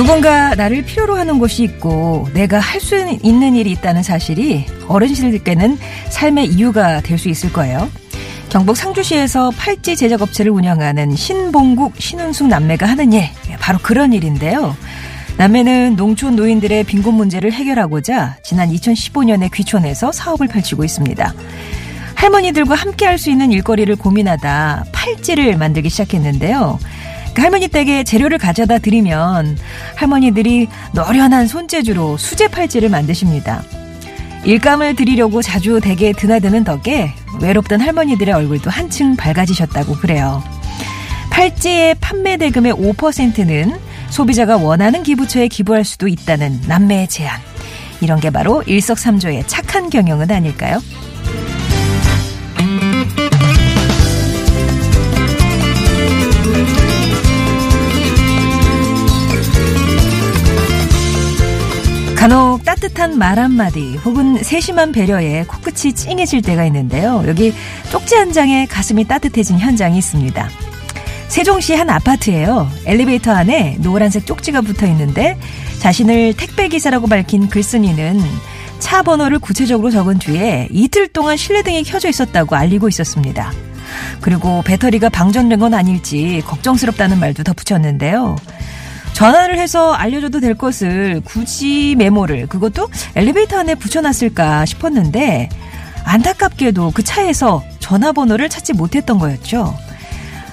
누군가 0.00 0.54
나를 0.54 0.82
필요로 0.82 1.14
하는 1.14 1.38
곳이 1.38 1.62
있고 1.62 2.26
내가 2.32 2.58
할 2.58 2.80
수 2.80 2.96
있는 3.22 3.54
일이 3.54 3.70
있다는 3.72 4.02
사실이 4.02 4.64
어른들께는 4.88 5.78
삶의 6.08 6.46
이유가 6.46 7.02
될 7.02 7.18
수 7.18 7.28
있을 7.28 7.52
거예요. 7.52 7.86
경북 8.48 8.78
상주시에서 8.78 9.50
팔찌 9.50 9.96
제작 9.96 10.22
업체를 10.22 10.52
운영하는 10.52 11.14
신봉국 11.14 11.96
신은숙 11.98 12.48
남매가 12.48 12.86
하는 12.86 13.12
일 13.12 13.28
바로 13.60 13.78
그런 13.82 14.14
일인데요. 14.14 14.74
남매는 15.36 15.96
농촌 15.96 16.34
노인들의 16.34 16.84
빈곤 16.84 17.14
문제를 17.16 17.52
해결하고자 17.52 18.38
지난 18.42 18.70
2015년에 18.70 19.52
귀촌해서 19.52 20.12
사업을 20.12 20.48
펼치고 20.48 20.82
있습니다. 20.82 21.34
할머니들과 22.14 22.74
함께 22.74 23.04
할 23.04 23.18
수 23.18 23.30
있는 23.30 23.52
일거리를 23.52 23.94
고민하다 23.96 24.86
팔찌를 24.92 25.58
만들기 25.58 25.90
시작했는데요. 25.90 26.78
그 27.34 27.42
할머니 27.42 27.68
댁에 27.68 28.04
재료를 28.04 28.38
가져다 28.38 28.78
드리면 28.78 29.58
할머니들이 29.96 30.68
노련한 30.92 31.46
손재주로 31.46 32.16
수제 32.16 32.48
팔찌를 32.48 32.88
만드십니다. 32.88 33.62
일감을 34.44 34.96
드리려고 34.96 35.42
자주 35.42 35.80
댁에 35.80 36.12
드나드는 36.12 36.64
덕에 36.64 37.12
외롭던 37.40 37.80
할머니들의 37.80 38.34
얼굴도 38.34 38.70
한층 38.70 39.16
밝아지셨다고 39.16 39.96
그래요. 39.96 40.42
팔찌의 41.30 41.96
판매 42.00 42.36
대금의 42.36 42.72
5%는 42.72 43.78
소비자가 44.08 44.56
원하는 44.56 45.02
기부처에 45.02 45.48
기부할 45.48 45.84
수도 45.84 46.08
있다는 46.08 46.60
남매의 46.66 47.08
제안. 47.08 47.40
이런 48.00 48.18
게 48.18 48.30
바로 48.30 48.62
일석삼조의 48.62 49.44
착한 49.46 49.90
경영은 49.90 50.30
아닐까요? 50.30 50.80
간혹 62.20 62.66
따뜻한 62.66 63.16
말 63.16 63.38
한마디 63.38 63.96
혹은 64.04 64.42
세심한 64.42 64.92
배려에 64.92 65.42
코끝이 65.44 65.94
찡해질 65.94 66.42
때가 66.42 66.66
있는데요. 66.66 67.24
여기 67.26 67.54
쪽지 67.90 68.14
한 68.14 68.34
장에 68.34 68.66
가슴이 68.66 69.04
따뜻해진 69.04 69.58
현장이 69.58 69.96
있습니다. 69.96 70.50
세종시 71.28 71.72
한 71.72 71.88
아파트예요. 71.88 72.70
엘리베이터 72.84 73.32
안에 73.32 73.78
노란색 73.80 74.26
쪽지가 74.26 74.60
붙어 74.60 74.84
있는데 74.88 75.38
자신을 75.78 76.34
택배 76.36 76.68
기사라고 76.68 77.06
밝힌 77.06 77.48
글쓴이는 77.48 78.20
차 78.80 79.00
번호를 79.00 79.38
구체적으로 79.38 79.90
적은 79.90 80.18
뒤에 80.18 80.68
이틀 80.70 81.08
동안 81.08 81.38
실내등이 81.38 81.84
켜져 81.84 82.10
있었다고 82.10 82.54
알리고 82.54 82.90
있었습니다. 82.90 83.50
그리고 84.20 84.60
배터리가 84.60 85.08
방전된 85.08 85.58
건 85.58 85.72
아닐지 85.72 86.42
걱정스럽다는 86.44 87.18
말도 87.18 87.44
덧붙였는데요. 87.44 88.36
전화를 89.20 89.58
해서 89.58 89.92
알려줘도 89.92 90.40
될 90.40 90.54
것을 90.54 91.20
굳이 91.26 91.94
메모를 91.98 92.46
그것도 92.46 92.88
엘리베이터 93.14 93.58
안에 93.58 93.74
붙여놨을까 93.74 94.64
싶었는데 94.64 95.50
안타깝게도 96.04 96.92
그 96.94 97.04
차에서 97.04 97.62
전화번호를 97.80 98.48
찾지 98.48 98.72
못했던 98.72 99.18
거였죠. 99.18 99.76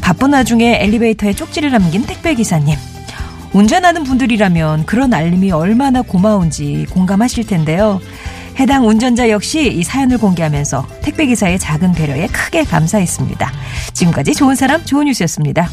바쁜 0.00 0.32
와중에 0.32 0.78
엘리베이터에 0.82 1.34
쪽지를 1.34 1.70
남긴 1.70 2.04
택배기사님. 2.04 2.76
운전하는 3.52 4.02
분들이라면 4.02 4.86
그런 4.86 5.14
알림이 5.14 5.52
얼마나 5.52 6.02
고마운지 6.02 6.86
공감하실 6.90 7.46
텐데요. 7.46 8.00
해당 8.58 8.88
운전자 8.88 9.30
역시 9.30 9.72
이 9.72 9.84
사연을 9.84 10.18
공개하면서 10.18 10.84
택배기사의 11.02 11.60
작은 11.60 11.92
배려에 11.92 12.26
크게 12.26 12.64
감사했습니다. 12.64 13.52
지금까지 13.92 14.34
좋은 14.34 14.56
사람, 14.56 14.84
좋은 14.84 15.04
뉴스였습니다. 15.04 15.70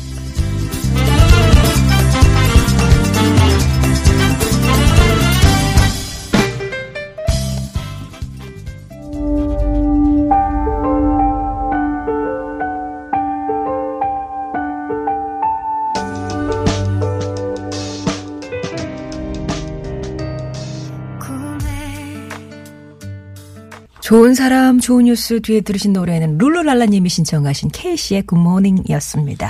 좋은 24.05 24.35
사람, 24.35 24.79
좋은 24.79 25.05
뉴스 25.05 25.41
뒤에 25.41 25.61
들으신 25.61 25.91
노래는 25.91 26.37
룰루랄라님이 26.37 27.09
신청하신 27.09 27.71
케이씨의 27.73 28.21
굿모닝이었습니다. 28.27 29.49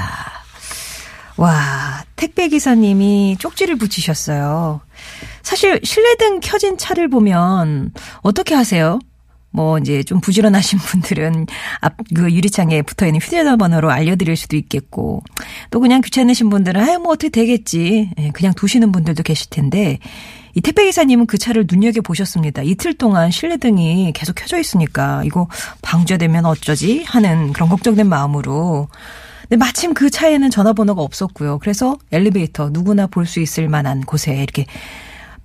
와, 1.35 2.05
택배기사님이 2.15 3.35
쪽지를 3.37 3.75
붙이셨어요. 3.75 4.79
사실 5.43 5.81
실내등 5.83 6.39
켜진 6.39 6.77
차를 6.77 7.09
보면 7.09 7.91
어떻게 8.21 8.55
하세요? 8.55 8.99
뭐 9.51 9.77
이제 9.77 10.03
좀 10.03 10.21
부지런하신 10.21 10.79
분들은 10.79 11.47
앞 11.81 11.95
그 12.13 12.31
유리창에 12.31 12.81
붙어 12.81 13.05
있는 13.05 13.19
휴대전화번호로 13.19 13.91
알려드릴 13.91 14.35
수도 14.37 14.55
있겠고 14.55 15.21
또 15.69 15.79
그냥 15.79 16.01
귀찮으신 16.01 16.49
분들은 16.49 16.81
아유 16.81 16.99
뭐 16.99 17.13
어떻게 17.13 17.29
되겠지 17.29 18.11
예, 18.19 18.29
그냥 18.31 18.53
두시는 18.53 18.91
분들도 18.91 19.23
계실 19.23 19.49
텐데 19.49 19.99
이 20.55 20.61
택배 20.61 20.85
기사님은 20.85 21.25
그 21.27 21.37
차를 21.37 21.65
눈여겨 21.69 22.01
보셨습니다. 22.01 22.61
이틀 22.63 22.93
동안 22.93 23.29
실내 23.29 23.57
등이 23.57 24.13
계속 24.13 24.33
켜져 24.35 24.57
있으니까 24.57 25.23
이거 25.25 25.47
방조되면 25.81 26.45
어쩌지 26.45 27.03
하는 27.03 27.51
그런 27.53 27.67
걱정된 27.69 28.07
마음으로 28.07 28.87
근데 29.41 29.57
마침 29.57 29.93
그 29.93 30.09
차에는 30.09 30.49
전화번호가 30.49 31.01
없었고요. 31.01 31.59
그래서 31.59 31.97
엘리베이터 32.11 32.69
누구나 32.71 33.05
볼 33.05 33.25
수 33.27 33.41
있을 33.41 33.67
만한 33.67 34.01
곳에 34.01 34.35
이렇게 34.35 34.65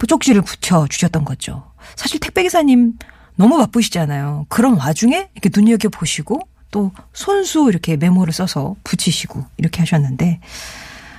쪽지를 0.07 0.43
붙여 0.43 0.87
주셨던 0.87 1.25
거죠. 1.25 1.65
사실 1.97 2.21
택배 2.21 2.43
기사님 2.45 2.95
너무 3.37 3.59
바쁘시잖아요. 3.59 4.47
그런 4.49 4.75
와중에 4.75 5.29
이렇게 5.35 5.51
눈여겨 5.55 5.89
보시고 5.91 6.41
또 6.71 6.93
손수 7.13 7.69
이렇게 7.69 7.97
메모를 7.97 8.33
써서 8.33 8.77
붙이시고 8.85 9.45
이렇게 9.57 9.81
하셨는데 9.81 10.41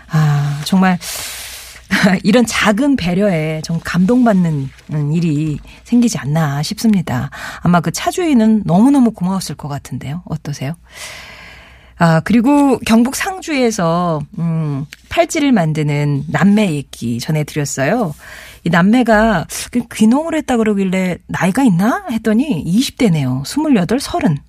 아 0.09 0.61
정말 0.65 0.97
이런 2.23 2.45
작은 2.45 2.95
배려에 2.95 3.61
좀 3.63 3.79
감동받는 3.83 4.69
음, 4.93 5.11
일이 5.11 5.59
생기지 5.83 6.17
않나 6.17 6.63
싶습니다. 6.63 7.29
아마 7.61 7.81
그 7.81 7.91
차주인은 7.91 8.63
너무너무 8.65 9.11
고마웠을 9.11 9.55
것 9.55 9.67
같은데요. 9.67 10.23
어떠세요? 10.25 10.75
아, 11.97 12.19
그리고 12.21 12.79
경북 12.79 13.15
상주에서, 13.15 14.21
음, 14.39 14.87
팔찌를 15.09 15.51
만드는 15.51 16.23
남매 16.29 16.71
얘기 16.71 17.19
전해드렸어요. 17.19 18.15
이 18.63 18.69
남매가 18.69 19.45
그 19.71 19.81
귀농을 19.93 20.33
했다 20.35 20.57
그러길래 20.57 21.19
나이가 21.27 21.61
있나? 21.61 22.05
했더니 22.11 22.63
20대네요. 22.65 23.41
28, 23.45 23.99
30. 23.99 24.41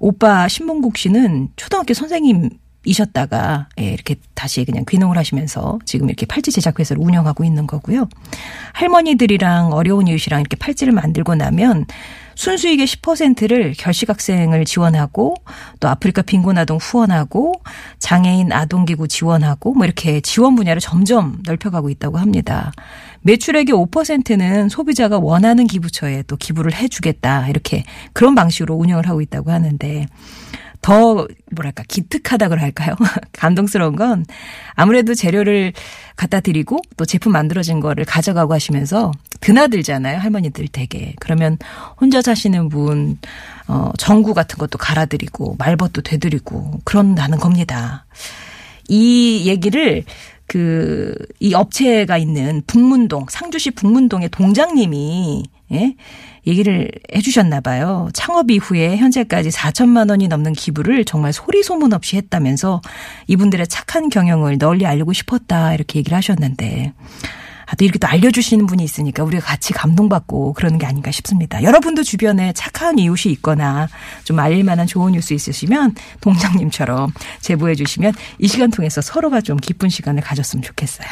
오빠 0.00 0.48
신봉국 0.48 0.96
씨는 0.96 1.50
초등학교 1.54 1.94
선생님 1.94 2.50
이셨다가 2.84 3.68
예, 3.80 3.92
이렇게 3.92 4.16
다시 4.34 4.64
그냥 4.64 4.84
귀농을 4.88 5.18
하시면서 5.18 5.78
지금 5.84 6.08
이렇게 6.08 6.26
팔찌 6.26 6.52
제작 6.52 6.78
회사를 6.78 7.02
운영하고 7.02 7.44
있는 7.44 7.66
거고요. 7.66 8.08
할머니들이랑 8.72 9.72
어려운 9.72 10.08
이웃이랑 10.08 10.40
이렇게 10.40 10.56
팔찌를 10.56 10.92
만들고 10.92 11.34
나면 11.34 11.86
순수익의 12.38 12.86
10%를 12.86 13.74
결식학생을 13.76 14.64
지원하고 14.64 15.34
또 15.80 15.88
아프리카 15.88 16.22
빈곤아동 16.22 16.78
후원하고 16.80 17.54
장애인 17.98 18.52
아동기구 18.52 19.08
지원하고 19.08 19.74
뭐 19.74 19.84
이렇게 19.84 20.20
지원 20.20 20.54
분야를 20.54 20.80
점점 20.80 21.40
넓혀가고 21.44 21.90
있다고 21.90 22.18
합니다. 22.18 22.72
매출액의 23.22 23.74
5%는 23.74 24.68
소비자가 24.68 25.18
원하는 25.18 25.66
기부처에 25.66 26.22
또 26.28 26.36
기부를 26.36 26.74
해주겠다 26.74 27.48
이렇게 27.48 27.82
그런 28.12 28.36
방식으로 28.36 28.76
운영을 28.76 29.08
하고 29.08 29.20
있다고 29.20 29.50
하는데 29.50 30.06
더 30.80 31.26
뭐랄까 31.50 31.82
기특하다 31.88 32.48
그럴까요? 32.48 32.94
감동스러운 33.32 33.96
건 33.96 34.24
아무래도 34.74 35.14
재료를 35.14 35.72
갖다 36.16 36.40
드리고 36.40 36.80
또 36.96 37.04
제품 37.04 37.32
만들어진 37.32 37.80
거를 37.80 38.04
가져가고 38.04 38.54
하시면서 38.54 39.12
드나들잖아요 39.40 40.18
할머니들 40.18 40.68
댁에 40.68 41.14
그러면 41.20 41.58
혼자 42.00 42.22
사시는 42.22 42.68
분 42.68 43.18
어, 43.66 43.92
전구 43.98 44.34
같은 44.34 44.58
것도 44.58 44.78
갈아드리고 44.78 45.56
말벗도 45.58 46.02
되드리고 46.02 46.80
그런다는 46.84 47.38
겁니다. 47.38 48.06
이 48.88 49.44
얘기를 49.46 50.04
그, 50.46 51.14
이 51.40 51.54
업체가 51.54 52.16
있는 52.16 52.62
북문동, 52.66 53.26
상주시 53.28 53.72
북문동의 53.72 54.30
동장님이 54.30 55.44
예? 55.72 55.94
얘기를 56.46 56.90
해주셨나 57.14 57.60
봐요. 57.60 58.08
창업 58.14 58.50
이후에 58.50 58.96
현재까지 58.96 59.50
4천만 59.50 60.10
원이 60.10 60.28
넘는 60.28 60.54
기부를 60.54 61.04
정말 61.04 61.32
소리 61.32 61.62
소문 61.62 61.92
없이 61.92 62.16
했다면서 62.16 62.80
이분들의 63.26 63.66
착한 63.68 64.08
경영을 64.08 64.58
널리 64.58 64.86
알리고 64.86 65.12
싶었다 65.12 65.74
이렇게 65.74 65.98
얘기를 65.98 66.16
하셨는데 66.16 66.92
아, 67.70 67.76
또 67.76 67.84
이렇게 67.84 67.98
또 67.98 68.06
알려주시는 68.08 68.66
분이 68.66 68.82
있으니까 68.82 69.22
우리가 69.24 69.44
같이 69.44 69.74
감동받고 69.74 70.54
그러는 70.54 70.78
게 70.78 70.86
아닌가 70.86 71.10
싶습니다. 71.10 71.62
여러분도 71.62 72.02
주변에 72.02 72.54
착한 72.54 72.98
이웃이 72.98 73.30
있거나 73.34 73.88
좀 74.24 74.38
알릴 74.38 74.64
만한 74.64 74.86
좋은 74.86 75.12
뉴스 75.12 75.34
있으시면 75.34 75.94
동장님처럼 76.22 77.12
제보해 77.42 77.74
주시면 77.74 78.14
이 78.38 78.48
시간 78.48 78.70
통해서 78.70 79.02
서로가 79.02 79.42
좀 79.42 79.58
기쁜 79.58 79.90
시간을 79.90 80.22
가졌으면 80.22 80.62
좋겠어요. 80.62 81.08